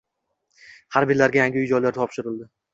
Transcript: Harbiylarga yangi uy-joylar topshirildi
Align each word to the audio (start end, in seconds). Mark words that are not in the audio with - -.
Harbiylarga 0.97 1.41
yangi 1.43 1.63
uy-joylar 1.63 2.01
topshirildi 2.01 2.53